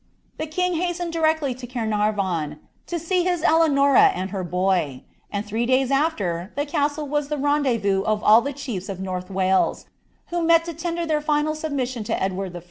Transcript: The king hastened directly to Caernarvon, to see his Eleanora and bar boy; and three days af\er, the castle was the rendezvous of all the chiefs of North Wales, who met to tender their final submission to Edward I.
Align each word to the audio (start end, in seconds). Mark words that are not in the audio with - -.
The 0.39 0.47
king 0.47 0.81
hastened 0.81 1.13
directly 1.13 1.53
to 1.53 1.67
Caernarvon, 1.67 2.57
to 2.87 2.97
see 2.97 3.23
his 3.23 3.43
Eleanora 3.43 4.05
and 4.15 4.31
bar 4.31 4.43
boy; 4.43 5.03
and 5.31 5.45
three 5.45 5.67
days 5.67 5.91
af\er, 5.91 6.51
the 6.55 6.65
castle 6.65 7.07
was 7.07 7.27
the 7.27 7.37
rendezvous 7.37 8.01
of 8.01 8.23
all 8.23 8.41
the 8.41 8.51
chiefs 8.51 8.89
of 8.89 8.99
North 8.99 9.29
Wales, 9.29 9.85
who 10.29 10.41
met 10.41 10.65
to 10.65 10.73
tender 10.73 11.05
their 11.05 11.21
final 11.21 11.53
submission 11.53 12.03
to 12.05 12.19
Edward 12.19 12.55
I. 12.57 12.59